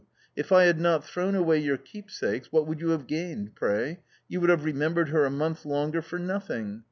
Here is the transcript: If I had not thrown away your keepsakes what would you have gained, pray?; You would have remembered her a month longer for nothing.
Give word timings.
If 0.35 0.51
I 0.51 0.63
had 0.63 0.79
not 0.79 1.05
thrown 1.05 1.35
away 1.35 1.59
your 1.59 1.77
keepsakes 1.77 2.51
what 2.51 2.65
would 2.65 2.81
you 2.81 2.89
have 2.89 3.05
gained, 3.05 3.53
pray?; 3.55 3.99
You 4.27 4.41
would 4.41 4.49
have 4.49 4.65
remembered 4.65 5.09
her 5.09 5.25
a 5.25 5.29
month 5.29 5.63
longer 5.63 6.01
for 6.01 6.17
nothing. 6.17 6.79